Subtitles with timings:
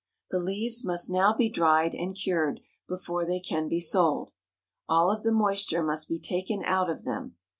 [0.31, 4.31] The leaves must now be dried and cured before they can be sold.
[4.89, 7.35] All of the moisture must be taken out of them.